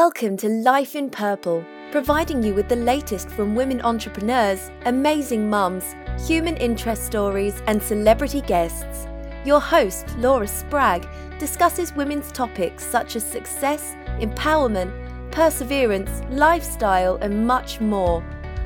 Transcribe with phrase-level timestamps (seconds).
[0.00, 5.96] Welcome to Life in Purple, providing you with the latest from women entrepreneurs, amazing mums,
[6.28, 9.06] human interest stories, and celebrity guests.
[9.46, 14.92] Your host, Laura Spragg, discusses women's topics such as success, empowerment,
[15.32, 18.22] perseverance, lifestyle, and much more.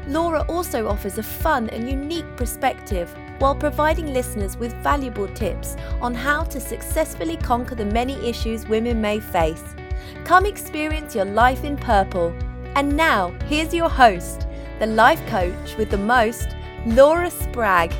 [0.09, 6.13] Laura also offers a fun and unique perspective while providing listeners with valuable tips on
[6.13, 9.77] how to successfully conquer the many issues women may face.
[10.25, 12.35] Come experience your life in purple.
[12.77, 14.47] And now, here's your host,
[14.79, 16.49] the life coach with the most,
[16.87, 17.93] Laura Spragg.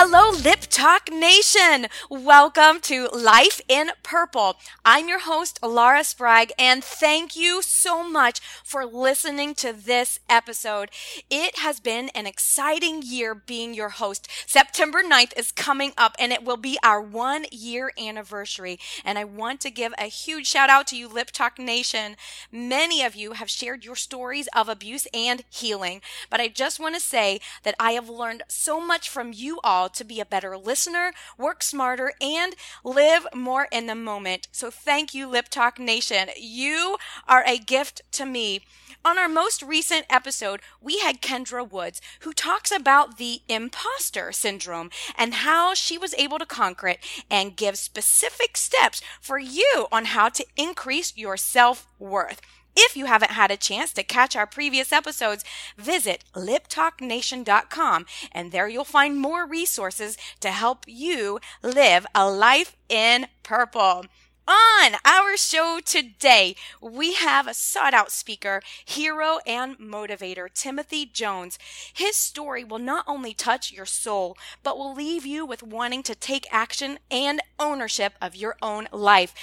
[0.00, 1.88] Hello, Lip Talk Nation!
[2.08, 4.56] Welcome to Life in Purple.
[4.84, 10.90] I'm your host, Laura Spragg, and thank you so much for listening to this episode.
[11.28, 14.28] It has been an exciting year being your host.
[14.46, 18.78] September 9th is coming up, and it will be our one year anniversary.
[19.04, 22.14] And I want to give a huge shout out to you, Lip Talk Nation.
[22.52, 26.94] Many of you have shared your stories of abuse and healing, but I just want
[26.94, 30.56] to say that I have learned so much from you all to be a better
[30.56, 34.48] listener, work smarter, and live more in the moment.
[34.52, 36.28] So thank you, Lip Talk Nation.
[36.36, 38.60] You are a gift to me.
[39.04, 44.90] On our most recent episode, we had Kendra Woods, who talks about the imposter syndrome
[45.16, 46.98] and how she was able to conquer it
[47.30, 52.40] and give specific steps for you on how to increase your self worth.
[52.80, 55.44] If you haven't had a chance to catch our previous episodes,
[55.76, 63.26] visit liptalknation.com and there you'll find more resources to help you live a life in
[63.42, 64.04] purple.
[64.46, 71.58] On our show today, we have a sought out speaker, hero, and motivator, Timothy Jones.
[71.92, 76.14] His story will not only touch your soul, but will leave you with wanting to
[76.14, 79.34] take action and ownership of your own life.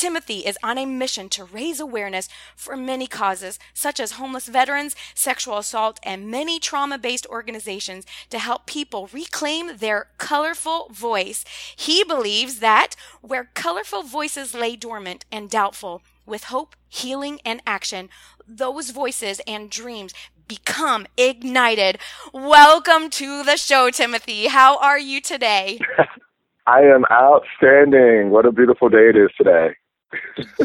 [0.00, 4.96] Timothy is on a mission to raise awareness for many causes, such as homeless veterans,
[5.14, 11.44] sexual assault, and many trauma based organizations to help people reclaim their colorful voice.
[11.76, 18.08] He believes that where colorful voices lay dormant and doubtful, with hope, healing, and action,
[18.48, 20.14] those voices and dreams
[20.48, 21.98] become ignited.
[22.32, 24.46] Welcome to the show, Timothy.
[24.46, 25.78] How are you today?
[26.66, 28.30] I am outstanding.
[28.30, 29.74] What a beautiful day it is today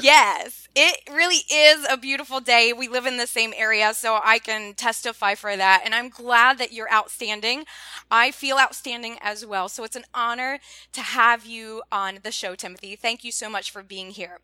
[0.01, 2.73] yes, it really is a beautiful day.
[2.73, 5.81] We live in the same area, so I can testify for that.
[5.85, 7.65] And I'm glad that you're outstanding.
[8.09, 9.69] I feel outstanding as well.
[9.69, 10.59] So it's an honor
[10.93, 12.95] to have you on the show, Timothy.
[12.95, 14.39] Thank you so much for being here.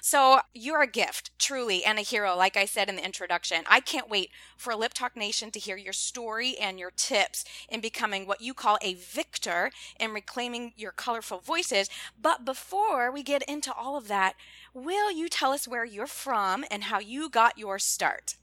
[0.00, 3.64] So you're a gift, truly, and a hero, like I said in the introduction.
[3.68, 7.80] I can't wait for Lip Talk Nation to hear your story and your tips in
[7.80, 11.88] becoming what you call a victor in reclaiming your colorful voices.
[12.20, 14.34] But before we get into all of that,
[14.74, 18.36] Will you tell us where you're from and how you got your start?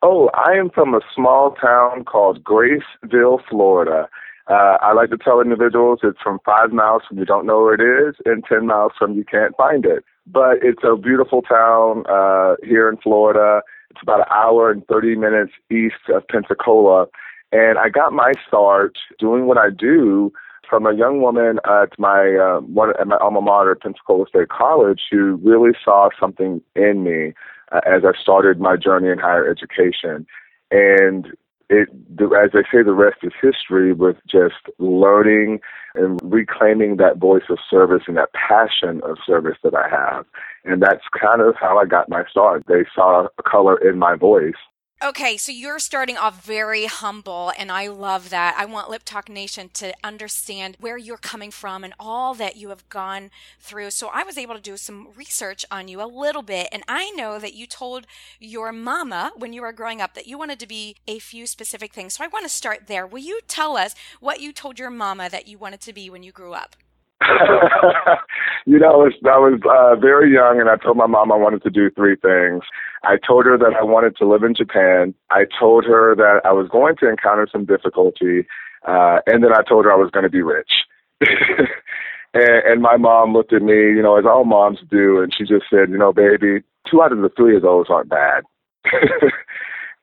[0.00, 4.08] Oh, I am from a small town called Graceville, Florida.
[4.46, 7.74] Uh, I like to tell individuals it's from five miles from you don't know where
[7.74, 10.04] it is and 10 miles from you can't find it.
[10.26, 13.62] But it's a beautiful town uh, here in Florida.
[13.90, 17.06] It's about an hour and 30 minutes east of Pensacola.
[17.52, 20.32] And I got my start doing what I do
[20.68, 25.02] from a young woman at my uh, one at my alma mater, Pensacola State College,
[25.10, 27.32] who really saw something in me
[27.72, 30.26] uh, as I started my journey in higher education,
[30.70, 31.28] and
[31.70, 31.88] it,
[32.20, 33.92] as they say, the rest is history.
[33.92, 35.60] With just learning
[35.94, 40.26] and reclaiming that voice of service and that passion of service that I have,
[40.64, 42.64] and that's kind of how I got my start.
[42.68, 44.60] They saw a color in my voice,
[45.00, 48.56] Okay, so you're starting off very humble, and I love that.
[48.58, 52.70] I want Lip Talk Nation to understand where you're coming from and all that you
[52.70, 53.92] have gone through.
[53.92, 57.12] So I was able to do some research on you a little bit, and I
[57.12, 58.08] know that you told
[58.40, 61.92] your mama when you were growing up that you wanted to be a few specific
[61.92, 62.14] things.
[62.14, 63.06] So I want to start there.
[63.06, 66.24] Will you tell us what you told your mama that you wanted to be when
[66.24, 66.74] you grew up?
[68.66, 71.36] you know, I was, I was uh, very young, and I told my mom I
[71.36, 72.62] wanted to do three things.
[73.04, 75.14] I told her that I wanted to live in Japan.
[75.30, 78.46] I told her that I was going to encounter some difficulty,
[78.86, 80.70] uh, and then I told her I was going to be rich.
[81.20, 85.44] and, and my mom looked at me, you know, as all moms do, and she
[85.44, 88.44] just said, you know, baby, two out of the three of those aren't bad.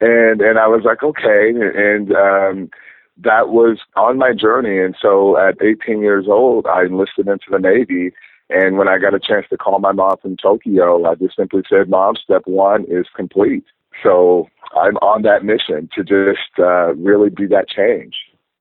[0.02, 2.70] and and I was like, okay, and um,
[3.18, 4.80] that was on my journey.
[4.80, 8.12] And so at 18 years old, I enlisted into the Navy.
[8.50, 11.64] And when I got a chance to call my mom from Tokyo, I just simply
[11.68, 13.64] said, Mom, step one is complete.
[14.04, 18.14] So I'm on that mission to just uh, really be that change.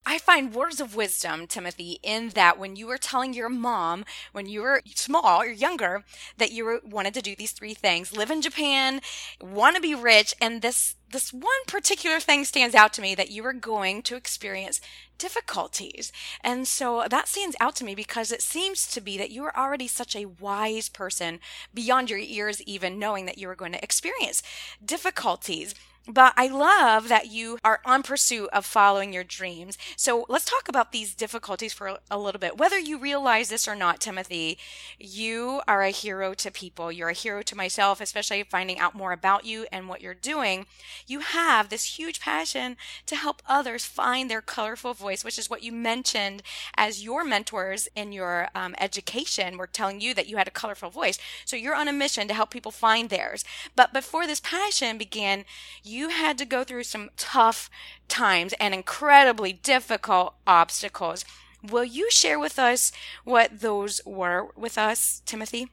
[0.07, 4.47] I find words of wisdom, Timothy, in that when you were telling your mom when
[4.47, 6.05] you were small or younger
[6.37, 9.01] that you were, wanted to do these three things: live in Japan,
[9.41, 13.31] want to be rich, and this this one particular thing stands out to me that
[13.31, 14.81] you were going to experience
[15.17, 16.13] difficulties.
[16.43, 19.57] And so that stands out to me because it seems to be that you are
[19.57, 21.39] already such a wise person
[21.73, 24.43] beyond your ears, even knowing that you were going to experience
[24.85, 25.75] difficulties.
[26.07, 29.79] But I love that you are on pursuit of following your dreams.
[29.97, 32.59] So let's talk about these difficulties for a little bit.
[32.59, 34.59] Whether you realize this or not, Timothy,
[34.99, 36.93] you are a hero to people.
[36.93, 40.67] You're a hero to myself, especially finding out more about you and what you're doing.
[41.07, 45.63] You have this huge passion to help others find their colorful voice, which is what
[45.63, 46.43] you mentioned
[46.77, 50.91] as your mentors in your um, education were telling you that you had a colorful
[50.91, 51.19] voice.
[51.47, 53.43] So you're on a mission to help people find theirs.
[53.75, 55.47] But before this passion began,
[55.83, 57.71] you you had to go through some tough
[58.09, 61.25] times and incredibly difficult obstacles.
[61.63, 62.93] Will you share with us
[63.25, 65.69] what those were with us, Timothy?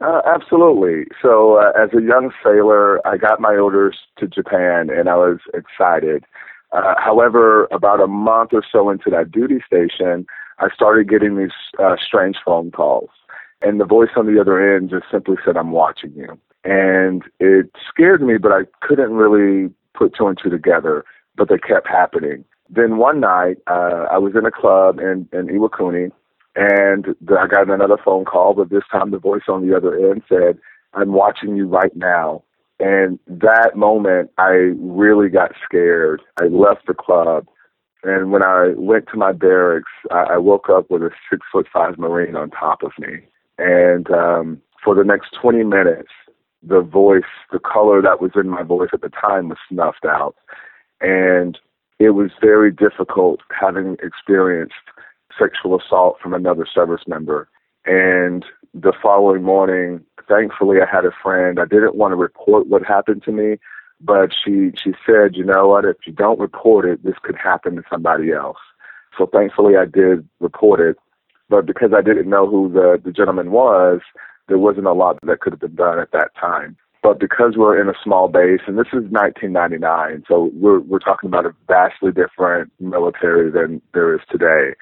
[0.00, 1.06] Uh, absolutely.
[1.22, 5.38] So, uh, as a young sailor, I got my orders to Japan and I was
[5.54, 6.24] excited.
[6.72, 10.26] Uh, however, about a month or so into that duty station,
[10.58, 13.10] I started getting these uh, strange phone calls.
[13.62, 17.70] And the voice on the other end just simply said, I'm watching you and it
[17.88, 21.04] scared me, but I couldn't really put two and two together.
[21.36, 22.44] But they kept happening.
[22.68, 26.10] Then one night, uh, I was in a club in, in Iwakuni,
[26.56, 29.94] and the, I got another phone call, but this time the voice on the other
[30.10, 30.58] end said,
[30.94, 32.44] "I'm watching you right now."
[32.80, 36.20] And that moment, I really got scared.
[36.40, 37.46] I left the club,
[38.02, 41.66] and when I went to my barracks, I, I woke up with a six foot
[41.72, 43.20] five Marine on top of me.
[43.58, 46.10] And um, for the next 20 minutes,
[46.62, 50.36] the voice, the color that was in my voice at the time was snuffed out.
[51.00, 51.58] And
[51.98, 54.74] it was very difficult having experienced
[55.38, 57.48] sexual assault from another service member.
[57.84, 58.44] And
[58.74, 61.58] the following morning, thankfully, I had a friend.
[61.58, 63.56] I didn't want to report what happened to me,
[64.00, 65.84] but she she said, you know what?
[65.84, 68.58] If you don't report it, this could happen to somebody else.
[69.18, 70.96] So thankfully, I did report it.
[71.48, 74.00] But because I didn't know who the the gentleman was,
[74.48, 76.76] there wasn't a lot that could have been done at that time.
[77.02, 81.28] But because we're in a small base, and this is 1999, so we're we're talking
[81.28, 84.74] about a vastly different military than there is today.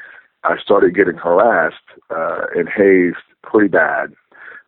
[0.45, 1.77] I started getting harassed
[2.11, 4.13] uh, and hazed pretty bad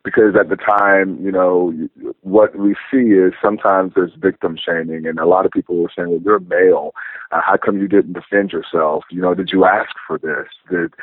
[0.03, 1.73] because at the time, you know,
[2.21, 6.09] what we see is sometimes there's victim shaming, and a lot of people were saying,
[6.09, 6.93] "Well, you're male.
[7.31, 9.03] Uh, how come you didn't defend yourself?
[9.09, 10.47] You know, did you ask for this?
[10.69, 10.93] Did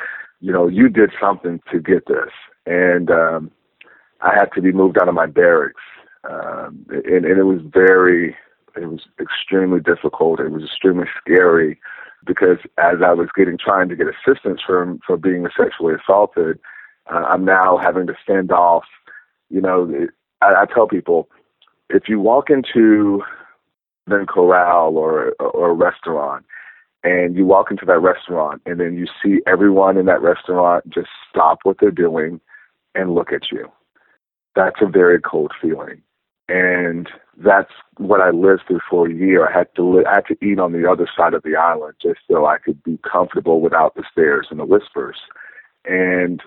[0.41, 2.31] you know you did something to get this?"
[2.65, 3.51] And um,
[4.21, 5.81] I had to be moved out of my barracks,
[6.29, 8.35] um, and, and it was very,
[8.75, 10.39] it was extremely difficult.
[10.39, 11.79] It was extremely scary
[12.25, 16.59] because as I was getting trying to get assistance from for being sexually assaulted,
[17.11, 18.85] uh, I'm now having to fend off.
[19.49, 20.07] You know,
[20.41, 21.29] I, I tell people
[21.89, 23.23] if you walk into
[24.07, 26.45] the corral or or a restaurant
[27.03, 31.09] and you walk into that restaurant and then you see everyone in that restaurant just
[31.29, 32.39] stop what they're doing
[32.95, 33.71] and look at you
[34.55, 36.01] that's a very cold feeling.
[36.49, 37.07] And
[37.37, 39.47] that's what I lived through for a year.
[39.47, 41.95] I had to li- I had to eat on the other side of the island
[42.01, 45.17] just so I could be comfortable without the stares and the whispers.
[45.85, 46.41] And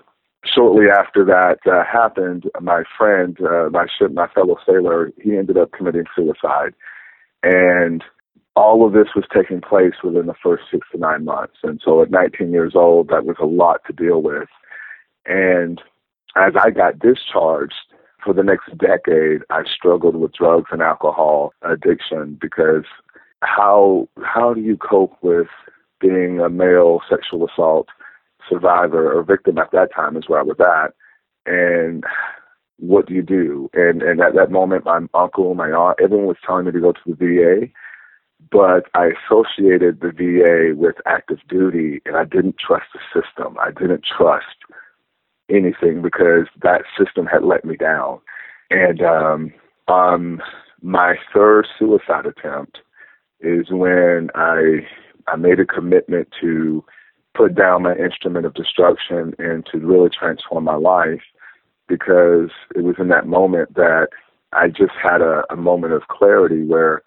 [0.45, 5.57] shortly after that uh, happened, my friend, uh, my ship, my fellow sailor, he ended
[5.57, 6.75] up committing suicide.
[7.41, 8.03] And
[8.55, 11.55] all of this was taking place within the first six to nine months.
[11.63, 14.47] And so at 19 years old, that was a lot to deal with.
[15.25, 15.81] And
[16.35, 17.73] as I got discharged,
[18.25, 22.85] for the next decade, I struggled with drugs and alcohol addiction because
[23.41, 25.47] how how do you cope with
[26.01, 27.87] being a male sexual assault
[28.49, 30.93] survivor or victim at that time is where I was at,
[31.45, 32.03] and
[32.79, 33.69] what do you do?
[33.73, 36.93] And and at that moment, my uncle, my aunt, everyone was telling me to go
[36.93, 37.67] to the VA,
[38.51, 43.55] but I associated the VA with active duty, and I didn't trust the system.
[43.59, 44.57] I didn't trust
[45.49, 48.19] anything because that system had let me down.
[48.69, 49.53] And um,
[49.87, 50.41] um,
[50.81, 52.79] my third suicide attempt
[53.39, 54.87] is when I
[55.27, 56.83] I made a commitment to
[57.35, 61.21] put down my instrument of destruction and to really transform my life
[61.87, 64.07] because it was in that moment that
[64.53, 67.03] I just had a, a moment of clarity where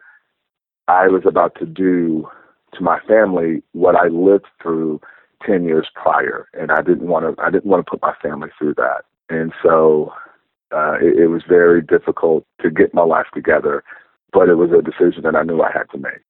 [0.87, 2.28] I was about to do
[2.75, 5.00] to my family what I lived through
[5.47, 8.49] 10 years prior and I didn't want to I didn't want to put my family
[8.59, 9.04] through that.
[9.30, 10.12] And so
[10.73, 13.85] uh, it, it was very difficult to get my life together,
[14.33, 16.21] but it was a decision that I knew I had to make.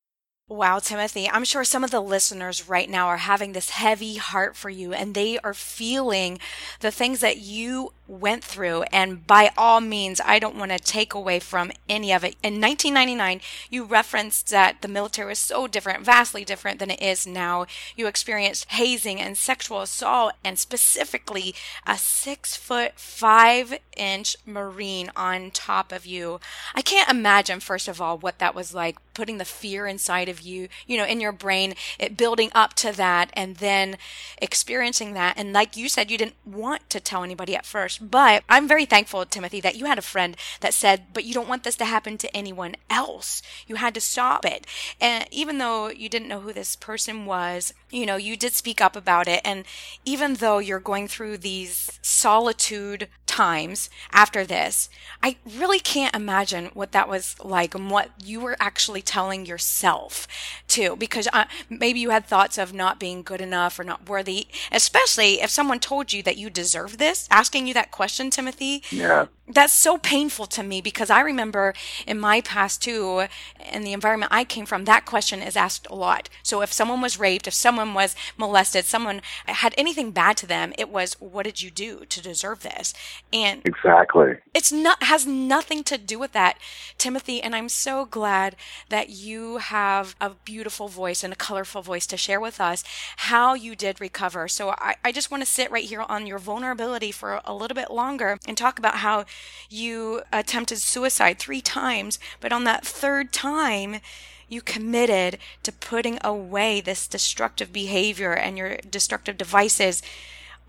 [0.50, 4.56] Wow, Timothy, I'm sure some of the listeners right now are having this heavy heart
[4.56, 6.38] for you and they are feeling
[6.80, 8.84] the things that you went through.
[8.84, 12.36] And by all means, I don't want to take away from any of it.
[12.42, 17.26] In 1999, you referenced that the military was so different, vastly different than it is
[17.26, 17.66] now.
[17.94, 21.54] You experienced hazing and sexual assault, and specifically
[21.86, 26.40] a six foot five inch Marine on top of you.
[26.74, 30.40] I can't imagine, first of all, what that was like putting the fear inside of
[30.40, 33.98] you, you know, in your brain, it building up to that, and then
[34.40, 35.34] experiencing that.
[35.36, 38.86] And like you said, you didn't want to tell anybody at first but I'm very
[38.86, 41.84] thankful, Timothy, that you had a friend that said, but you don't want this to
[41.84, 43.42] happen to anyone else.
[43.66, 44.66] You had to stop it.
[45.00, 48.80] And even though you didn't know who this person was, you know, you did speak
[48.80, 49.40] up about it.
[49.44, 49.64] And
[50.04, 53.08] even though you're going through these solitude
[53.38, 54.88] times after this,
[55.22, 60.28] I really can't imagine what that was like and what you were actually telling yourself
[60.68, 64.46] too, because uh, maybe you had thoughts of not being good enough or not worthy,
[64.70, 68.82] especially if someone told you that you deserve this, asking you that that question, Timothy.
[68.90, 69.26] Yeah.
[69.50, 71.72] That's so painful to me because I remember
[72.06, 73.26] in my past too,
[73.72, 76.28] in the environment I came from, that question is asked a lot.
[76.42, 80.72] So if someone was raped, if someone was molested, someone had anything bad to them,
[80.76, 82.92] it was, what did you do to deserve this?
[83.32, 84.34] And exactly.
[84.54, 86.58] It's not, has nothing to do with that,
[86.98, 87.42] Timothy.
[87.42, 88.54] And I'm so glad
[88.90, 92.84] that you have a beautiful voice and a colorful voice to share with us
[93.16, 94.46] how you did recover.
[94.48, 97.74] So I, I just want to sit right here on your vulnerability for a little
[97.74, 99.24] bit longer and talk about how
[99.68, 104.00] you attempted suicide three times, but on that third time,
[104.48, 110.02] you committed to putting away this destructive behavior and your destructive devices.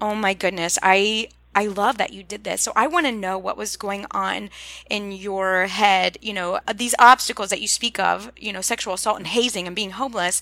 [0.01, 0.77] Oh my goodness.
[0.83, 2.61] I I love that you did this.
[2.61, 4.49] So I want to know what was going on
[4.89, 8.93] in your head, you know, uh, these obstacles that you speak of, you know, sexual
[8.93, 10.41] assault and hazing and being homeless.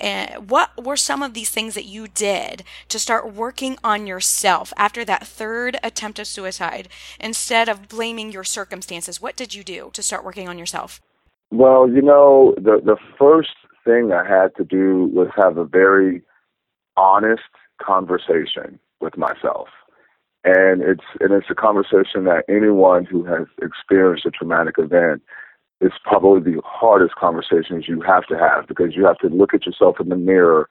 [0.00, 4.72] Uh, what were some of these things that you did to start working on yourself
[4.76, 6.88] after that third attempt of suicide
[7.20, 9.22] instead of blaming your circumstances?
[9.22, 11.00] What did you do to start working on yourself?
[11.50, 16.20] Well, you know, the the first thing I had to do was have a very
[16.96, 17.42] honest
[17.80, 19.68] conversation with myself
[20.44, 25.22] and it's and it's a conversation that anyone who has experienced a traumatic event
[25.80, 29.66] is probably the hardest conversations you have to have because you have to look at
[29.66, 30.68] yourself in the mirror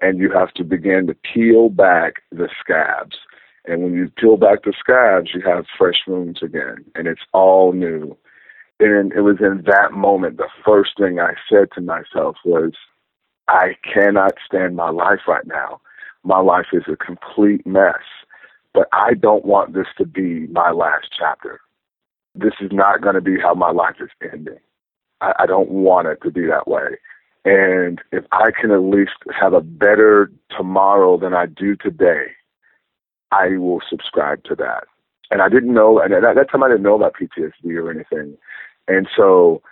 [0.00, 3.16] and you have to begin to peel back the scabs.
[3.66, 7.72] And when you peel back the scabs, you have fresh wounds again, and it's all
[7.72, 8.16] new.
[8.80, 12.72] And it was in that moment, the first thing I said to myself was,
[13.48, 15.80] I cannot stand my life right now.
[16.22, 18.04] My life is a complete mess
[18.74, 21.60] but I don't want this to be my last chapter.
[22.34, 24.58] This is not going to be how my life is ending.
[25.20, 26.98] I, I don't want it to be that way.
[27.44, 32.26] And if I can at least have a better tomorrow than I do today,
[33.30, 34.84] I will subscribe to that.
[35.30, 38.36] And I didn't know, and at that time I didn't know about PTSD or anything.
[38.86, 39.62] And so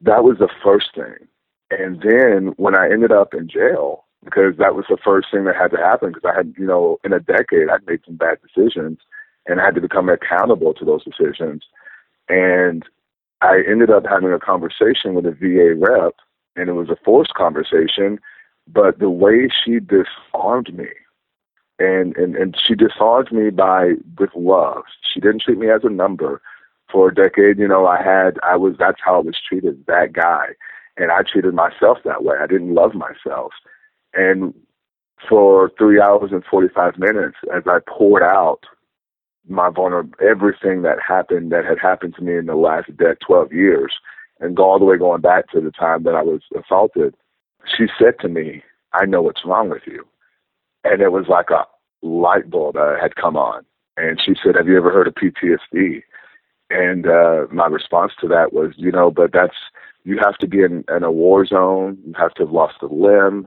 [0.00, 1.28] that was the first thing.
[1.70, 5.56] And then when I ended up in jail, because that was the first thing that
[5.56, 8.38] had to happen because I had, you know, in a decade I'd made some bad
[8.40, 8.98] decisions
[9.46, 11.64] and I had to become accountable to those decisions.
[12.28, 12.84] And
[13.40, 16.14] I ended up having a conversation with a VA rep
[16.56, 18.20] and it was a forced conversation,
[18.68, 20.88] but the way she disarmed me
[21.78, 24.84] and, and, and she disarmed me by with love.
[25.12, 26.40] She didn't treat me as a number.
[26.90, 30.12] For a decade, you know, I had I was that's how I was treated, that
[30.12, 30.48] guy.
[30.98, 32.36] And I treated myself that way.
[32.38, 33.52] I didn't love myself.
[34.14, 34.54] And
[35.28, 38.60] for three hours and 45 minutes, as I poured out
[39.48, 42.90] my vulnerable, everything that happened, that had happened to me in the last
[43.26, 43.92] 12 years,
[44.40, 47.14] and all the way going back to the time that I was assaulted,
[47.76, 50.06] she said to me, I know what's wrong with you.
[50.84, 51.64] And it was like a
[52.04, 53.64] light bulb had come on.
[53.96, 56.02] And she said, Have you ever heard of PTSD?
[56.70, 59.56] And uh, my response to that was, You know, but that's,
[60.04, 62.86] you have to be in, in a war zone, you have to have lost a
[62.86, 63.46] limb,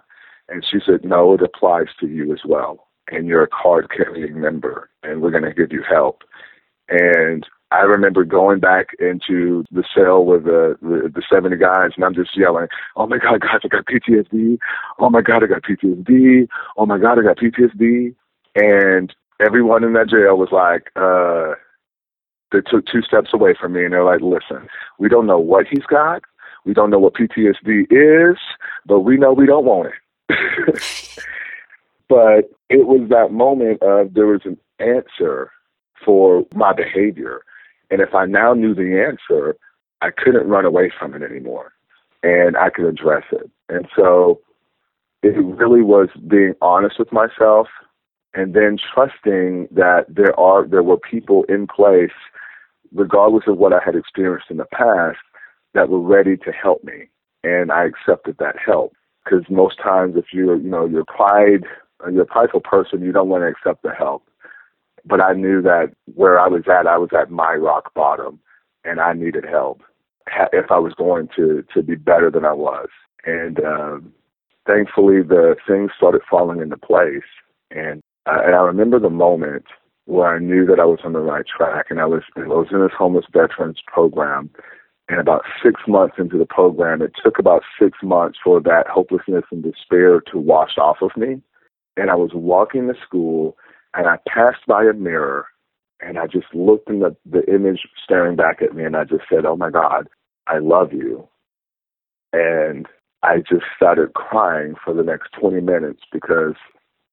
[0.50, 2.88] and she said, No, it applies to you as well.
[3.12, 6.24] And you're a card carrying member, and we're going to give you help.
[6.90, 12.06] And I remember going back into the cell with the, the the 70 guys, and
[12.06, 14.58] I'm just yelling, "Oh my God, guys, I got PTSD!
[15.00, 16.48] Oh my God, I got PTSD!
[16.78, 18.16] Oh my God, I got PTSD!"
[18.56, 19.14] And
[19.46, 21.56] everyone in that jail was like, uh,
[22.52, 24.68] they took two steps away from me, and they're like, "Listen,
[25.00, 26.22] we don't know what he's got,
[26.66, 28.38] we don't know what PTSD is,
[28.86, 29.94] but we know we don't want it."
[32.10, 35.52] but it was that moment of there was an answer
[36.06, 37.42] for my behavior.
[37.92, 39.56] And if I now knew the answer,
[40.02, 41.74] I couldn't run away from it anymore.
[42.24, 43.50] and I could address it.
[43.70, 44.42] And so
[45.24, 47.68] it really was being honest with myself
[48.34, 52.12] and then trusting that there are there were people in place
[52.94, 55.20] regardless of what I had experienced in the past
[55.74, 57.10] that were ready to help me
[57.44, 58.94] and I accepted that help
[59.26, 61.66] because most times if you're you know you're pride
[62.12, 64.24] you're a prideful person you don't want to accept the help.
[65.06, 68.40] But I knew that where I was at I was at my rock bottom
[68.84, 69.82] and I needed help.
[70.54, 72.90] If I was going to to be better than I was.
[73.26, 74.14] And um
[74.68, 77.30] thankfully the things started falling into place.
[77.72, 79.66] And uh, and I remember the moment
[80.06, 82.68] where I knew that I was on the right track and I was I was
[82.72, 84.50] in this homeless veterans program
[85.08, 89.44] and about six months into the program it took about six months for that hopelessness
[89.52, 91.42] and despair to wash off of me
[91.98, 93.58] and I was walking to school
[93.94, 95.48] and I passed by a mirror
[96.02, 99.24] and I just looked in the, the image staring back at me and I just
[99.30, 100.08] said, Oh my God,
[100.48, 101.28] I love you.
[102.34, 102.86] And
[103.24, 106.56] I just started crying for the next 20 minutes because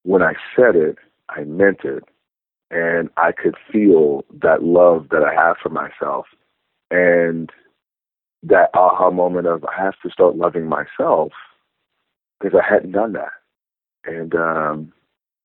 [0.02, 0.98] when I said it,
[1.30, 2.04] I meant it.
[2.70, 6.26] And I could feel that love that I have for myself.
[6.90, 7.50] And
[8.42, 11.32] that aha moment of I have to start loving myself
[12.40, 13.32] because I hadn't done that.
[14.04, 14.92] And um,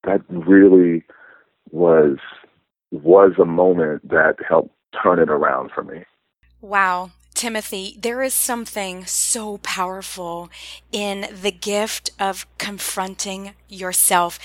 [0.04, 1.04] that really
[1.72, 2.18] was
[2.92, 4.74] was a moment that helped
[5.04, 6.06] turn it around for me.
[6.62, 7.12] Wow.
[7.34, 10.50] Timothy, there is something so powerful
[10.92, 14.40] in the gift of confronting yourself.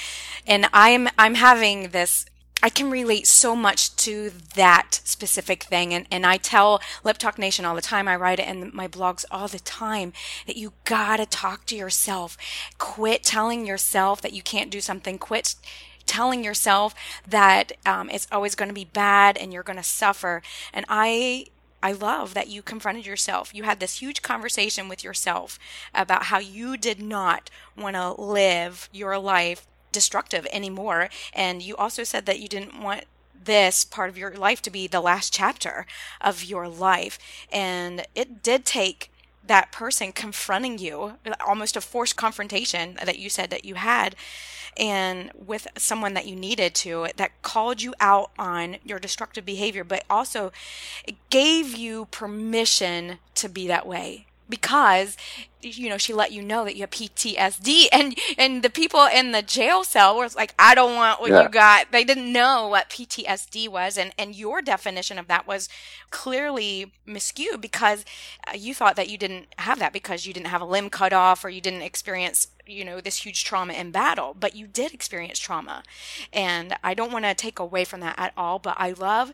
[0.47, 2.27] And I'm, I'm having this
[2.63, 5.93] I can relate so much to that specific thing.
[5.93, 8.87] And, and I tell Lip Talk Nation all the time, I write it in my
[8.87, 10.13] blogs all the time,
[10.47, 12.39] that you gotta talk to yourself.
[12.79, 15.19] Quit telling yourself that you can't do something.
[15.19, 15.57] Quit
[16.07, 16.95] telling yourself
[17.29, 20.43] that um, it's always to be bad and you're to suffer.
[20.73, 21.47] And I
[21.85, 23.53] I love that you confronted yourself.
[23.53, 25.59] You had this huge conversation with yourself
[25.93, 31.09] about how you did not want to live your life destructive anymore.
[31.33, 33.05] And you also said that you didn't want
[33.45, 35.87] this part of your life to be the last chapter
[36.21, 37.19] of your life.
[37.53, 39.11] And it did take
[39.45, 44.15] that person confronting you, almost a forced confrontation that you said that you had,
[44.77, 49.83] and with someone that you needed to, that called you out on your destructive behavior,
[49.85, 50.53] but also
[51.29, 55.17] gave you permission to be that way because
[55.63, 59.33] you know she let you know that you have PTSD and and the people in
[59.33, 61.43] the jail cell were like I don't want what yeah.
[61.43, 61.93] you got.
[61.93, 63.97] They didn't know what PTSD was.
[63.97, 65.69] And and your definition of that was
[66.11, 68.05] clearly miscued because
[68.47, 71.13] uh, you thought that you didn't have that because you didn't have a limb cut
[71.13, 74.37] off or you didn't experience you know this huge trauma in battle.
[74.39, 75.83] But you did experience trauma.
[76.33, 79.33] And i don't want to take away from that at all but i love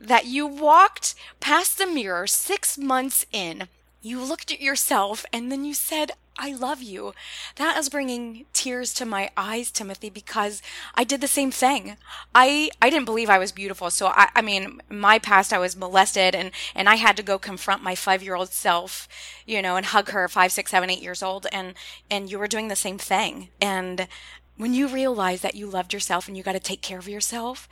[0.00, 3.68] that you walked past the mirror 6 months in
[4.02, 7.12] you looked at yourself and then you said, I love you.
[7.56, 10.62] That is bringing tears to my eyes, Timothy, because
[10.94, 11.96] I did the same thing.
[12.34, 13.90] I, I didn't believe I was beautiful.
[13.90, 17.38] So I, I mean, my past, I was molested and, and I had to go
[17.38, 19.06] confront my five year old self,
[19.46, 21.46] you know, and hug her five, six, seven, eight years old.
[21.52, 21.74] And,
[22.10, 23.50] and you were doing the same thing.
[23.60, 24.08] And
[24.56, 27.68] when you realize that you loved yourself and you got to take care of yourself,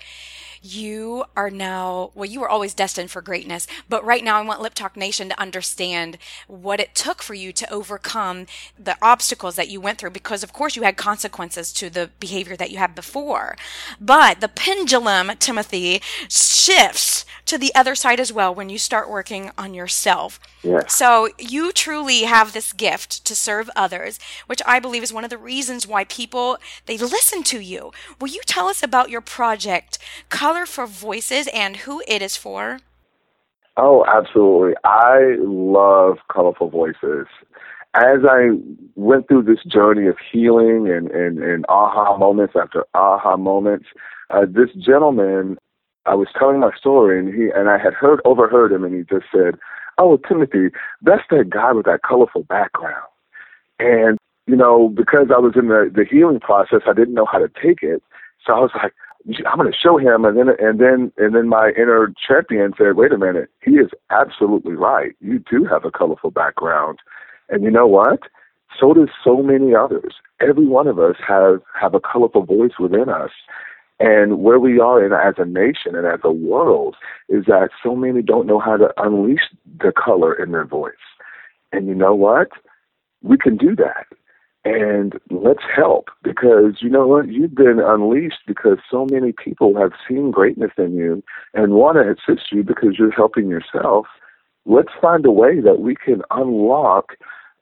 [0.63, 4.61] you are now, well, you were always destined for greatness, but right now I want
[4.61, 8.47] Lip Talk Nation to understand what it took for you to overcome
[8.79, 12.57] the obstacles that you went through because, of course, you had consequences to the behavior
[12.57, 13.57] that you had before.
[14.01, 19.51] But the pendulum, Timothy, shifts to the other side as well when you start working
[19.57, 20.39] on yourself.
[20.63, 20.95] Yes.
[20.95, 25.31] So you truly have this gift to serve others, which I believe is one of
[25.31, 27.91] the reasons why people they listen to you.
[28.21, 29.99] Will you tell us about your project,
[30.49, 32.79] Colorful Voices, and who it is for?
[33.77, 34.73] Oh, absolutely.
[34.83, 37.27] I love Colorful Voices.
[37.93, 38.57] As I
[38.95, 43.89] went through this journey of healing and, and, and aha moments after aha moments,
[44.31, 45.59] uh, this gentleman
[46.07, 49.03] I was telling my story, and he and I had heard overheard him, and he
[49.03, 49.57] just said,
[49.99, 50.71] "Oh, Timothy,
[51.03, 53.05] that's that guy with that colorful background."
[53.79, 57.37] And you know, because I was in the the healing process, I didn't know how
[57.37, 58.03] to take it,
[58.47, 58.95] so I was like,
[59.47, 62.97] "I'm going to show him." And then and then and then my inner champion said,
[62.97, 65.15] "Wait a minute, he is absolutely right.
[65.21, 66.99] You do have a colorful background,
[67.49, 68.21] and you know what?"
[68.79, 70.15] So does so many others.
[70.41, 73.31] Every one of us have have a colorful voice within us,
[74.01, 76.97] and where we are in, as a nation and as a world
[77.29, 79.49] is that so many don't know how to unleash
[79.81, 80.93] the color in their voice.
[81.73, 82.49] And you know what?
[83.23, 84.07] We can do that.
[84.65, 87.29] And let's help because you know what?
[87.29, 91.23] You've been unleashed because so many people have seen greatness in you
[91.55, 94.07] and want to assist you because you're helping yourself.
[94.67, 97.13] Let's find a way that we can unlock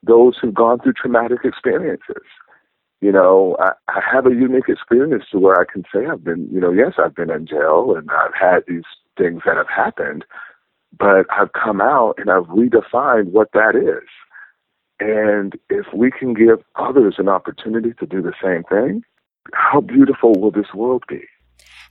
[0.03, 2.23] those who've gone through traumatic experiences.
[2.99, 6.49] You know, I, I have a unique experience to where I can say I've been,
[6.51, 8.83] you know, yes, I've been in jail and I've had these
[9.17, 10.25] things that have happened,
[10.97, 14.09] but I've come out and I've redefined what that is.
[14.99, 19.03] And if we can give others an opportunity to do the same thing,
[19.53, 21.21] how beautiful will this world be?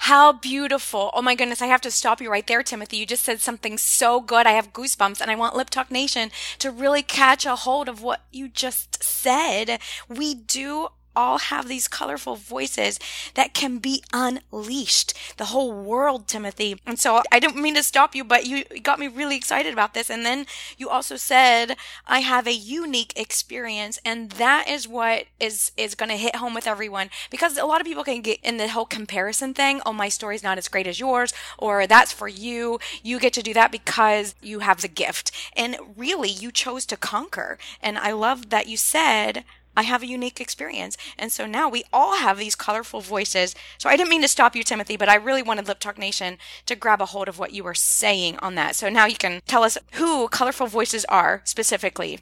[0.01, 1.11] How beautiful.
[1.15, 2.99] Oh my goodness, I have to stop you right there, Timothy.
[2.99, 4.47] You just said something so good.
[4.47, 8.03] I have goosebumps, and I want Lip Talk Nation to really catch a hold of
[8.03, 9.81] what you just said.
[10.09, 13.01] We do all have these colorful voices
[13.35, 15.15] that can be unleashed.
[15.39, 16.81] The whole world, Timothy.
[16.87, 19.95] And so I don't mean to stop you, but you got me really excited about
[19.95, 20.11] this.
[20.11, 21.77] And then you also said,
[22.07, 23.99] I have a unique experience.
[24.05, 27.81] And that is what is, is going to hit home with everyone because a lot
[27.81, 29.81] of people can get in the whole comparison thing.
[29.87, 32.79] Oh, my story's not as great as yours, or that's for you.
[33.03, 35.31] You get to do that because you have the gift.
[35.57, 37.59] And really, you chose to conquer.
[37.83, 39.45] And I love that you said,
[39.77, 40.97] I have a unique experience.
[41.19, 43.55] And so now we all have these colorful voices.
[43.79, 46.39] So I didn't mean to stop you, Timothy, but I really wanted Lip Talk Nation
[46.67, 48.75] to grab a hold of what you were saying on that.
[48.75, 52.21] So now you can tell us who colorful voices are specifically.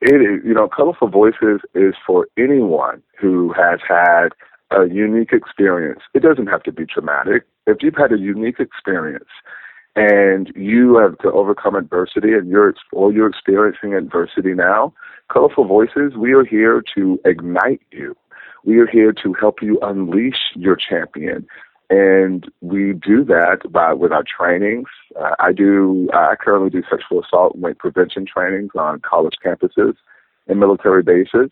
[0.00, 4.28] It is, you know, colorful voices is for anyone who has had
[4.70, 6.00] a unique experience.
[6.14, 7.44] It doesn't have to be traumatic.
[7.66, 9.28] If you've had a unique experience
[9.96, 14.92] and you have to overcome adversity and you're or you're experiencing adversity now,
[15.32, 18.16] Colorful Voices, we are here to ignite you.
[18.64, 21.46] We are here to help you unleash your champion.
[21.90, 24.88] And we do that by with our trainings.
[25.20, 26.08] Uh, I do.
[26.12, 29.94] I currently do sexual assault and rape prevention trainings on college campuses
[30.48, 31.50] and military bases.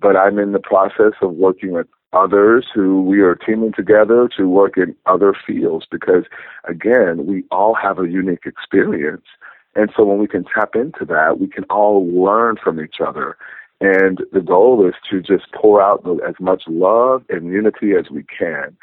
[0.00, 4.48] But I'm in the process of working with others who we are teaming together to
[4.48, 6.24] work in other fields because,
[6.64, 9.26] again, we all have a unique experience.
[9.74, 13.36] And so when we can tap into that, we can all learn from each other.
[13.80, 18.24] And the goal is to just pour out as much love and unity as we
[18.24, 18.76] can.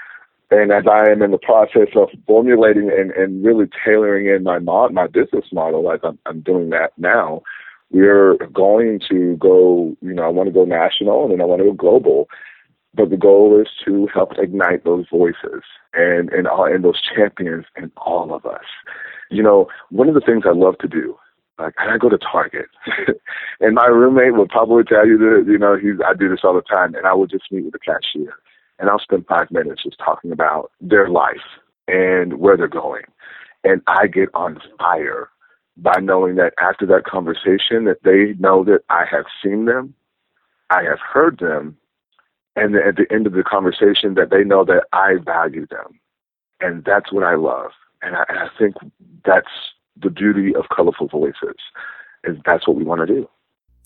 [0.52, 4.60] And as I am in the process of formulating and, and really tailoring in my
[4.60, 7.42] mod, my business model, as I'm, I'm doing that now,
[7.92, 11.62] we're going to go, you know, I want to go national and then I want
[11.62, 12.30] to go global.
[12.96, 17.66] But the goal is to help ignite those voices and, and, all, and those champions
[17.76, 18.64] in all of us.
[19.30, 21.18] You know, one of the things I love to do,
[21.60, 22.68] like I go to Target,
[23.60, 26.54] and my roommate will probably tell you that you know he's I do this all
[26.54, 28.34] the time, and I will just meet with the cashier,
[28.78, 31.48] and I'll spend five minutes just talking about their life
[31.88, 33.04] and where they're going,
[33.64, 35.30] and I get on fire
[35.78, 39.94] by knowing that after that conversation that they know that I have seen them,
[40.70, 41.78] I have heard them,
[42.56, 46.00] and at the end of the conversation that they know that I value them,
[46.62, 47.72] and that's what I love.
[48.02, 48.76] And I, and I think
[49.26, 49.48] that's
[50.02, 51.56] the beauty of colorful voices,
[52.24, 53.30] is that's what we want to do.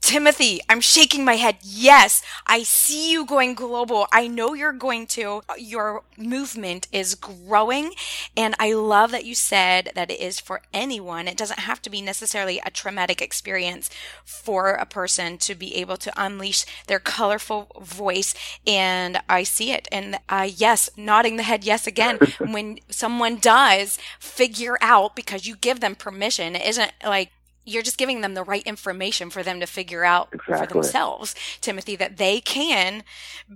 [0.10, 1.58] Timothy, I'm shaking my head.
[1.62, 4.08] Yes, I see you going global.
[4.12, 5.44] I know you're going to.
[5.56, 7.92] Your movement is growing.
[8.36, 11.28] And I love that you said that it is for anyone.
[11.28, 13.92] It doesn't have to be necessarily a traumatic experience
[14.26, 18.34] for a person to be able to unleash their colorful voice.
[18.66, 19.88] And I see it.
[19.92, 22.18] And uh, yes, nodding the head, yes, again.
[22.40, 27.30] when someone does figure out, because you give them permission, it isn't like,
[27.66, 30.68] you're just giving them the right information for them to figure out exactly.
[30.68, 33.04] for themselves, Timothy, that they can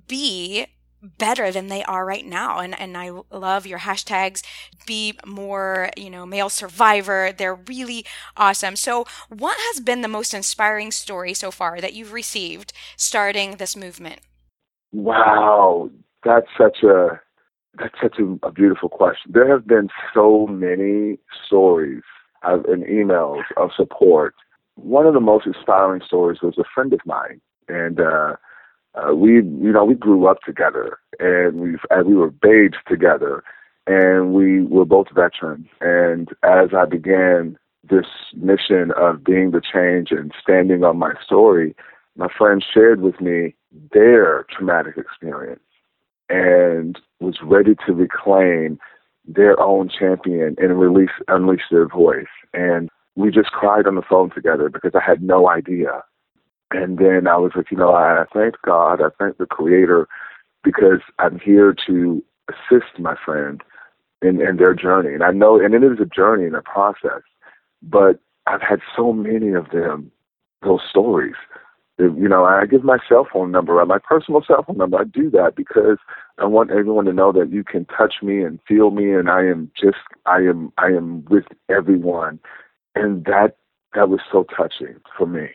[0.07, 0.67] be
[1.17, 2.59] better than they are right now.
[2.59, 4.41] And and I love your hashtags
[4.85, 7.31] be more, you know, male survivor.
[7.31, 8.05] They're really
[8.37, 8.75] awesome.
[8.75, 13.75] So what has been the most inspiring story so far that you've received starting this
[13.75, 14.21] movement?
[14.91, 15.89] Wow.
[16.23, 17.19] That's such a
[17.77, 19.31] that's such a, a beautiful question.
[19.33, 22.03] There have been so many stories
[22.43, 24.35] and emails of support.
[24.75, 28.35] One of the most inspiring stories was a friend of mine, and uh,
[28.95, 33.43] uh, we, you know, we grew up together, and we and we were babes together,
[33.87, 35.67] and we were both veterans.
[35.81, 37.57] And as I began
[37.89, 41.75] this mission of being the change and standing on my story,
[42.15, 43.55] my friend shared with me
[43.91, 45.59] their traumatic experience
[46.29, 48.79] and was ready to reclaim
[49.25, 52.25] their own champion and release unleash their voice.
[52.53, 56.03] And we just cried on the phone together because I had no idea.
[56.71, 60.07] And then I was like, you know, I thank God, I thank the Creator
[60.63, 63.61] because I'm here to assist my friend
[64.21, 65.13] in, in their journey.
[65.13, 67.21] And I know, and it is a journey and a process,
[67.81, 70.11] but I've had so many of them,
[70.63, 71.35] those stories
[71.99, 74.97] you know, I give my cell phone number, my personal cell phone number.
[74.97, 75.97] I do that because
[76.39, 79.41] I want everyone to know that you can touch me and feel me, and I
[79.45, 82.39] am just, I am, I am with everyone,
[82.95, 83.57] and that
[83.93, 85.49] that was so touching for me.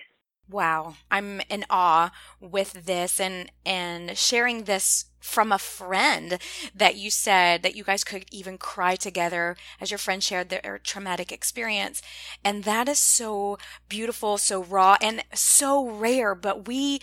[0.50, 6.38] Wow, I'm in awe with this and and sharing this from a friend
[6.74, 10.80] that you said that you guys could even cry together as your friend shared their
[10.82, 12.00] traumatic experience.
[12.42, 13.58] And that is so
[13.90, 17.00] beautiful, so raw and so rare, but we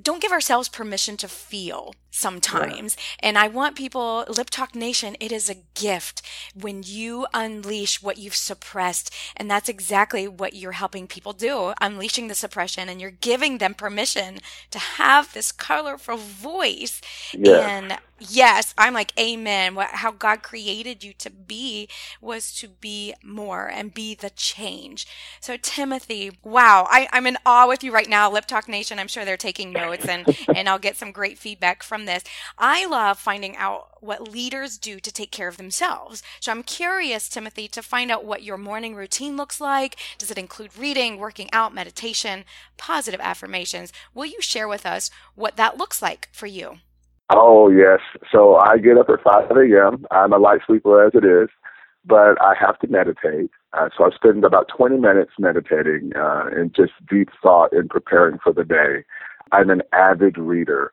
[0.00, 2.96] don't give ourselves permission to feel sometimes.
[2.96, 3.28] Yeah.
[3.28, 6.22] And I want people, Lip Talk Nation, it is a gift
[6.54, 9.14] when you unleash what you've suppressed.
[9.36, 13.74] And that's exactly what you're helping people do, unleashing the suppression and you're giving them
[13.74, 14.38] permission
[14.70, 17.00] to have this colorful voice.
[17.32, 17.68] Yeah.
[17.68, 19.74] And yes, I'm like, amen.
[19.74, 21.88] What, how God created you to be
[22.20, 25.06] was to be more and be the change.
[25.40, 28.30] So Timothy, wow, I, I'm in awe with you right now.
[28.30, 31.82] Lip Talk Nation, I'm sure they're taking notes and, and I'll get some great feedback
[31.82, 32.24] from this.
[32.58, 36.22] I love finding out what leaders do to take care of themselves.
[36.40, 39.96] So I'm curious, Timothy, to find out what your morning routine looks like.
[40.18, 42.44] Does it include reading, working out, meditation,
[42.76, 43.92] positive affirmations?
[44.14, 46.78] Will you share with us what that looks like for you?
[47.32, 48.00] Oh, yes.
[48.32, 50.06] So I get up at 5 a.m.
[50.10, 51.48] I'm a light sleeper as it is,
[52.04, 53.50] but I have to meditate.
[53.72, 58.38] Uh, so I spend about 20 minutes meditating uh, and just deep thought in preparing
[58.42, 59.04] for the day.
[59.52, 60.92] I'm an avid reader,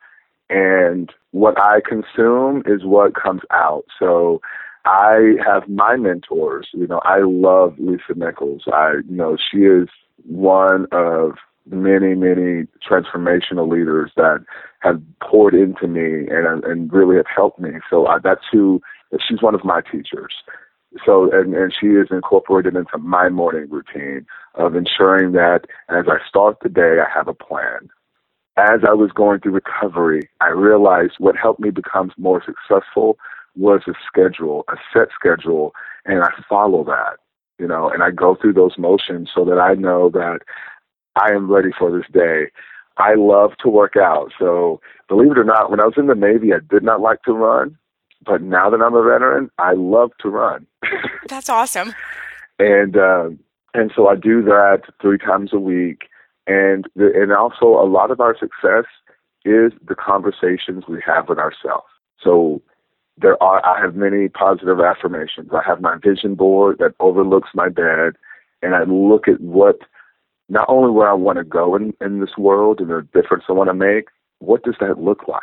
[0.49, 3.85] and what I consume is what comes out.
[3.99, 4.41] So
[4.85, 6.67] I have my mentors.
[6.73, 8.63] You know, I love Lisa Nichols.
[8.71, 9.89] I, you know, she is
[10.25, 11.33] one of
[11.69, 14.43] many, many transformational leaders that
[14.79, 17.71] have poured into me and and really have helped me.
[17.89, 18.81] So I, that's who
[19.27, 20.33] she's one of my teachers.
[21.05, 24.25] So and and she is incorporated into my morning routine
[24.55, 27.89] of ensuring that as I start the day, I have a plan.
[28.57, 33.17] As I was going through recovery, I realized what helped me become more successful
[33.55, 35.73] was a schedule, a set schedule,
[36.05, 37.17] and I follow that
[37.59, 40.39] you know, and I go through those motions so that I know that
[41.19, 42.51] I am ready for this day.
[42.97, 44.31] I love to work out.
[44.39, 47.21] So believe it or not, when I was in the Navy, I did not like
[47.23, 47.77] to run.
[48.25, 50.65] But now that I'm a veteran, I love to run.
[51.29, 51.93] That's awesome.
[52.59, 53.29] and uh,
[53.73, 56.09] and so I do that three times a week.
[56.47, 58.85] And the, and also a lot of our success
[59.45, 61.87] is the conversations we have with ourselves.
[62.21, 62.61] So
[63.17, 65.49] there are I have many positive affirmations.
[65.53, 68.13] I have my vision board that overlooks my bed,
[68.61, 69.77] and I look at what
[70.49, 73.53] not only where I want to go in, in this world and the difference I
[73.53, 74.07] want to make,
[74.39, 75.41] what does that look like?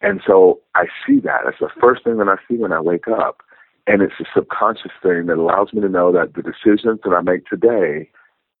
[0.00, 1.40] And so I see that.
[1.44, 3.42] That's the first thing that I see when I wake up.
[3.86, 7.20] And it's a subconscious thing that allows me to know that the decisions that I
[7.20, 8.10] make today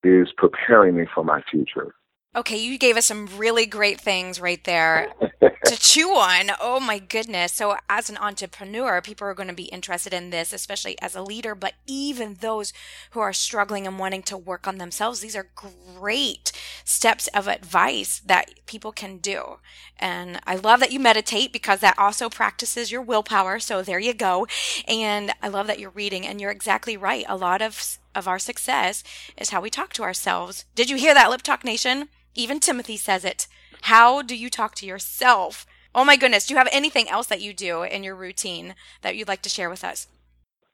[0.02, 1.94] is preparing me for my future.
[2.34, 5.12] Okay, you gave us some really great things right there
[5.66, 6.50] to chew on.
[6.62, 7.52] Oh my goodness.
[7.52, 11.20] So, as an entrepreneur, people are going to be interested in this, especially as a
[11.20, 12.72] leader, but even those
[13.10, 15.50] who are struggling and wanting to work on themselves, these are
[15.94, 16.52] great
[16.86, 19.58] steps of advice that people can do.
[19.98, 23.58] And I love that you meditate because that also practices your willpower.
[23.58, 24.46] So, there you go.
[24.88, 27.26] And I love that you're reading, and you're exactly right.
[27.28, 29.02] A lot of of our success
[29.38, 30.64] is how we talk to ourselves.
[30.74, 32.08] Did you hear that, Lip Talk Nation?
[32.34, 33.46] Even Timothy says it.
[33.82, 35.66] How do you talk to yourself?
[35.94, 36.46] Oh my goodness.
[36.46, 39.48] Do you have anything else that you do in your routine that you'd like to
[39.48, 40.06] share with us?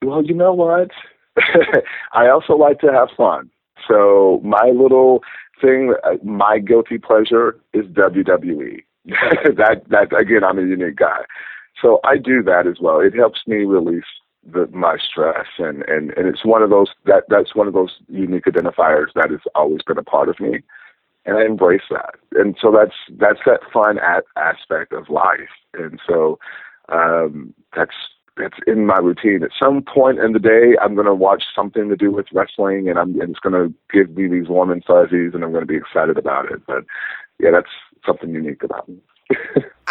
[0.01, 0.91] Well, you know what?
[2.13, 3.49] I also like to have fun.
[3.87, 5.21] So my little
[5.61, 8.83] thing, uh, my guilty pleasure is WWE.
[9.05, 11.21] that that again, I'm a unique guy,
[11.81, 12.99] so I do that as well.
[12.99, 14.03] It helps me release
[14.45, 17.97] the, my stress, and and and it's one of those that that's one of those
[18.07, 20.63] unique identifiers that has always been a part of me
[21.25, 22.15] and I embrace that.
[22.33, 23.99] And so that's that's that fun
[24.35, 25.49] aspect of life.
[25.73, 26.39] And so
[26.89, 27.95] um, that's
[28.37, 29.43] that's in my routine.
[29.43, 32.89] At some point in the day, I'm going to watch something to do with wrestling,
[32.89, 35.65] and I'm and it's going to give me these warm and fuzzies, and I'm going
[35.65, 36.61] to be excited about it.
[36.65, 36.85] But
[37.39, 37.71] yeah, that's
[38.05, 38.97] something unique about me.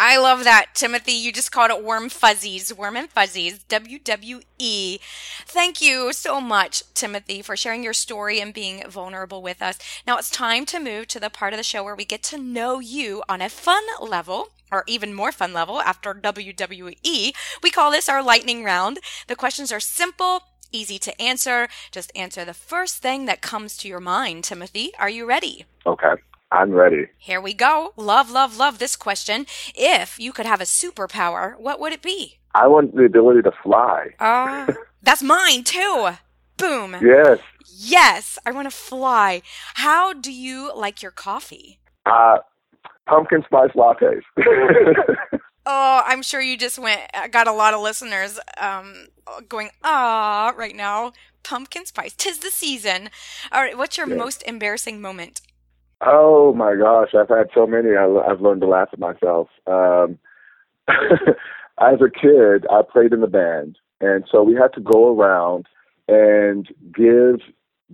[0.01, 1.11] I love that, Timothy.
[1.11, 4.99] You just called it Warm Fuzzies, Warm and Fuzzies, WWE.
[5.45, 9.77] Thank you so much, Timothy, for sharing your story and being vulnerable with us.
[10.07, 12.37] Now it's time to move to the part of the show where we get to
[12.37, 17.33] know you on a fun level or even more fun level after WWE.
[17.61, 18.99] We call this our lightning round.
[19.27, 21.67] The questions are simple, easy to answer.
[21.91, 24.91] Just answer the first thing that comes to your mind, Timothy.
[24.97, 25.65] Are you ready?
[25.85, 26.13] Okay.
[26.51, 27.07] I'm ready.
[27.17, 27.93] Here we go.
[27.95, 29.45] Love, love, love this question.
[29.75, 32.39] If you could have a superpower, what would it be?
[32.55, 34.07] I want the ability to fly.
[34.19, 36.09] Uh, that's mine too.
[36.57, 36.97] Boom.
[37.01, 37.39] Yes.
[37.77, 39.41] Yes, I want to fly.
[39.75, 41.79] How do you like your coffee?
[42.05, 42.39] Uh,
[43.05, 44.21] pumpkin spice lattes.
[45.65, 49.07] oh, I'm sure you just went, uh, got a lot of listeners um,
[49.47, 51.13] going, ah, right now.
[51.43, 52.13] Pumpkin spice.
[52.17, 53.09] Tis the season.
[53.51, 54.17] All right, what's your yes.
[54.17, 55.41] most embarrassing moment?
[56.05, 57.89] Oh my gosh, I've had so many.
[57.95, 59.49] I, I've learned to laugh at myself.
[59.67, 60.17] Um,
[60.87, 65.65] as a kid, I played in the band, and so we had to go around
[66.07, 67.41] and give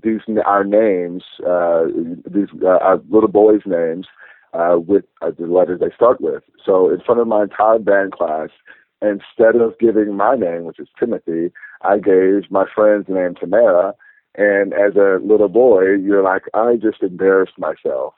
[0.04, 1.86] these our names, uh,
[2.30, 4.08] these uh, our little boys' names,
[4.54, 6.44] uh, with uh, the letters they start with.
[6.64, 8.50] So in front of my entire band class,
[9.02, 13.94] instead of giving my name, which is Timothy, I gave my friend's name Tamara.
[14.38, 18.14] And as a little boy, you're like, I just embarrassed myself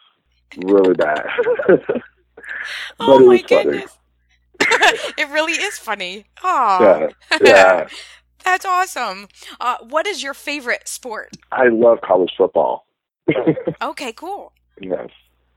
[0.66, 1.26] really bad.
[3.00, 3.98] oh my goodness.
[4.60, 6.26] it really is funny.
[6.44, 7.10] Oh.
[7.32, 7.38] Yeah.
[7.44, 7.88] yeah.
[8.44, 9.28] That's awesome.
[9.60, 11.36] Uh, what is your favorite sport?
[11.52, 12.88] I love college football.
[13.82, 14.54] okay, cool.
[14.80, 15.10] Yes.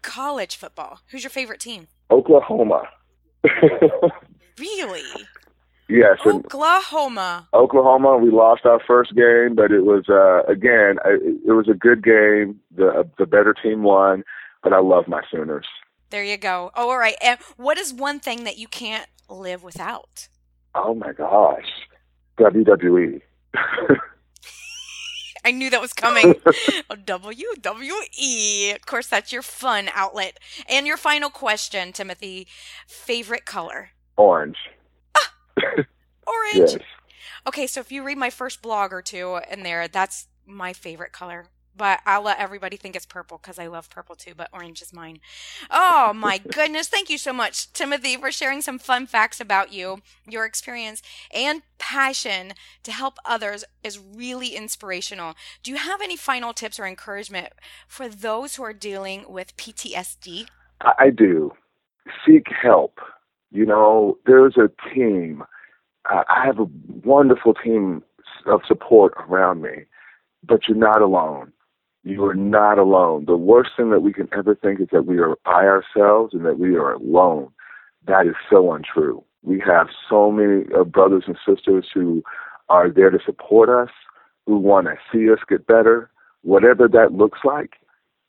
[0.03, 1.01] College football.
[1.11, 1.87] Who's your favorite team?
[2.11, 2.89] Oklahoma.
[4.59, 5.03] really?
[5.91, 6.21] Yes.
[6.25, 7.49] Oklahoma.
[7.53, 8.17] Oklahoma.
[8.19, 12.61] We lost our first game, but it was uh, again, it was a good game.
[12.75, 14.23] The the better team won,
[14.63, 15.67] but I love my Sooners.
[16.11, 16.71] There you go.
[16.77, 17.17] Oh, all right.
[17.21, 20.29] And what is one thing that you can't live without?
[20.75, 21.67] Oh my gosh.
[22.39, 23.21] WWE.
[25.45, 26.35] I knew that was coming.
[26.91, 28.75] WWE.
[28.77, 30.39] Of course, that's your fun outlet.
[30.69, 32.47] And your final question, Timothy
[32.87, 33.91] favorite color?
[34.17, 34.59] Orange.
[35.57, 36.73] Orange.
[36.73, 36.79] yes.
[37.47, 41.13] Okay, so if you read my first blog or two in there, that's my favorite
[41.13, 41.47] color
[41.81, 44.93] but I'll let everybody think it's purple because I love purple too, but orange is
[44.93, 45.21] mine.
[45.71, 46.89] Oh my goodness.
[46.89, 50.03] Thank you so much, Timothy, for sharing some fun facts about you.
[50.29, 51.01] Your experience
[51.33, 55.35] and passion to help others is really inspirational.
[55.63, 57.49] Do you have any final tips or encouragement
[57.89, 60.49] for those who are dealing with PTSD?
[60.83, 61.53] I do.
[62.27, 62.99] Seek help.
[63.51, 65.43] You know, there's a team.
[66.07, 66.67] I have a
[67.05, 68.03] wonderful team
[68.47, 69.85] of support around me,
[70.47, 71.53] but you're not alone
[72.03, 73.25] you are not alone.
[73.27, 76.45] The worst thing that we can ever think is that we are by ourselves and
[76.47, 77.49] that we are alone.
[78.07, 79.23] That is so untrue.
[79.43, 82.23] We have so many uh, brothers and sisters who
[82.69, 83.93] are there to support us,
[84.47, 86.11] who want to see us get better,
[86.43, 87.75] whatever that looks like.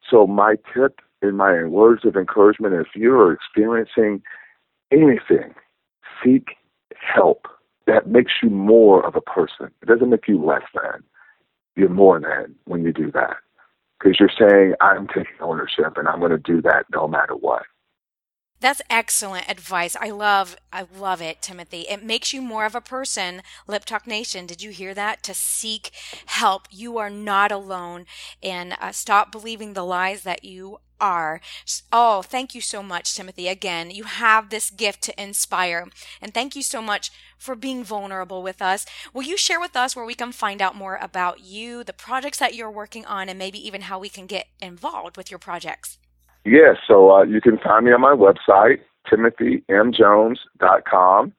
[0.09, 4.21] So, my tip and my words of encouragement if you're experiencing
[4.91, 5.53] anything,
[6.23, 6.49] seek
[6.95, 7.47] help.
[7.87, 9.71] That makes you more of a person.
[9.81, 11.03] It doesn't make you less than.
[11.75, 13.37] You're more than when you do that
[13.99, 17.63] because you're saying I'm taking ownership and I'm going to do that no matter what.
[18.61, 19.95] That's excellent advice.
[19.99, 21.81] I love I love it, Timothy.
[21.89, 23.41] It makes you more of a person.
[23.67, 25.23] Lip Talk Nation, did you hear that?
[25.23, 25.89] To seek
[26.27, 26.67] help.
[26.69, 28.05] You are not alone
[28.43, 31.41] and uh, stop believing the lies that you are.
[31.91, 33.49] Oh, thank you so much, Timothy.
[33.49, 35.87] Again, you have this gift to inspire.
[36.21, 38.85] And thank you so much for being vulnerable with us.
[39.13, 42.37] Will you share with us where we can find out more about you, the projects
[42.37, 45.97] that you're working on, and maybe even how we can get involved with your projects?
[46.45, 48.79] Yes, so uh, you can find me on my website,
[49.11, 51.33] timothymjones.com.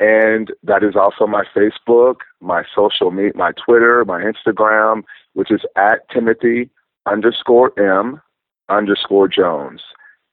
[0.00, 5.60] And that is also my Facebook, my social media, my Twitter, my Instagram, which is
[5.76, 6.70] at Timothy
[7.06, 8.20] underscore M
[8.68, 9.82] underscore Jones.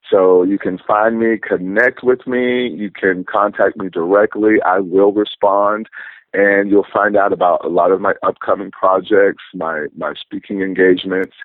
[0.09, 4.55] So you can find me, connect with me, you can contact me directly.
[4.65, 5.87] I will respond
[6.33, 11.35] and you'll find out about a lot of my upcoming projects, my my speaking engagements,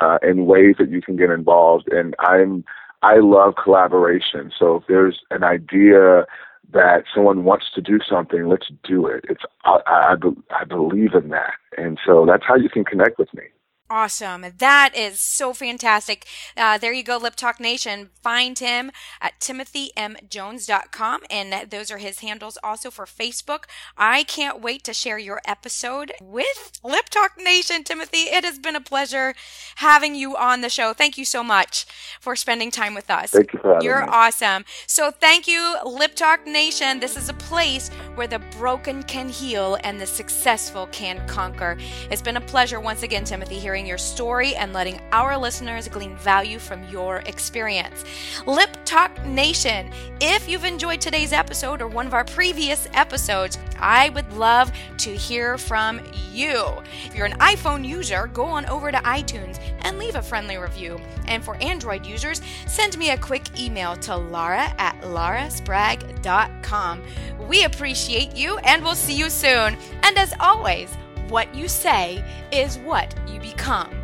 [0.00, 1.88] uh, and ways that you can get involved.
[1.90, 2.64] And I'm
[3.02, 4.52] I love collaboration.
[4.58, 6.26] So if there's an idea
[6.72, 9.24] that someone wants to do something, let's do it.
[9.28, 10.14] It's I, I,
[10.50, 13.44] I believe in that, and so that's how you can connect with me.
[13.90, 14.46] Awesome.
[14.58, 16.24] That is so fantastic.
[16.56, 18.08] Uh, there you go, Lip Talk Nation.
[18.22, 23.64] Find him at timothymjones.com, and those are his handles also for Facebook.
[23.98, 28.20] I can't wait to share your episode with Lip Talk Nation, Timothy.
[28.20, 29.34] It has been a pleasure
[29.76, 30.94] having you on the show.
[30.94, 31.84] Thank you so much
[32.20, 33.32] for spending time with us.
[33.32, 34.08] Thank you for having You're me.
[34.10, 34.64] awesome.
[34.86, 37.00] So, thank you, Lip Talk Nation.
[37.00, 41.76] This is a place where the broken can heal and the successful can conquer.
[42.10, 46.16] It's been a pleasure once again, Timothy, here your story and letting our listeners glean
[46.16, 48.04] value from your experience.
[48.46, 54.10] Lip Talk Nation, if you've enjoyed today's episode or one of our previous episodes, I
[54.10, 56.00] would love to hear from
[56.32, 56.64] you.
[57.04, 61.00] If you're an iPhone user, go on over to iTunes and leave a friendly review.
[61.26, 67.02] And for Android users, send me a quick email to lara at laraspragg.com.
[67.48, 69.76] We appreciate you and we'll see you soon.
[70.02, 70.90] And as always,
[71.34, 74.03] what you say is what you become.